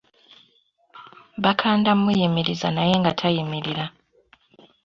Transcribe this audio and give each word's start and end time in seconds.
Bakanda 1.43 1.89
muyimiriza 2.01 2.67
naye 2.75 2.93
nga 3.01 3.11
tayimirira. 3.19 3.85